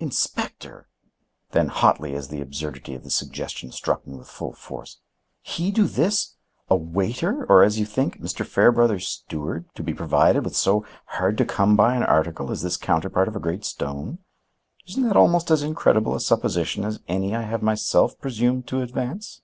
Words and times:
"Inspector!" 0.00 0.88
Then 1.52 1.68
hotly, 1.68 2.16
as 2.16 2.26
the 2.26 2.40
absurdity 2.40 2.96
of 2.96 3.04
the 3.04 3.10
suggestion 3.10 3.70
struck 3.70 4.04
me 4.04 4.16
with 4.16 4.26
full 4.26 4.52
force: 4.52 4.98
"He 5.42 5.70
do 5.70 5.86
this! 5.86 6.34
A 6.68 6.74
waiter, 6.74 7.46
or 7.48 7.62
as 7.62 7.78
you 7.78 7.86
think, 7.86 8.18
Mr. 8.20 8.44
Fairbrother's 8.44 9.06
steward, 9.06 9.66
to 9.76 9.84
be 9.84 9.94
provided 9.94 10.42
with 10.44 10.56
so 10.56 10.84
hard 11.04 11.38
to 11.38 11.44
come 11.44 11.76
by 11.76 11.94
an 11.94 12.02
article 12.02 12.50
as 12.50 12.62
this 12.62 12.76
counterpart 12.76 13.28
of 13.28 13.36
a 13.36 13.38
great 13.38 13.64
stone? 13.64 14.18
Isn't 14.88 15.04
that 15.06 15.16
almost 15.16 15.52
as 15.52 15.62
incredible 15.62 16.16
a 16.16 16.20
supposition 16.20 16.84
as 16.84 16.98
any 17.06 17.32
I 17.32 17.42
have 17.42 17.62
myself 17.62 18.18
presumed 18.18 18.66
to 18.66 18.82
advance?" 18.82 19.42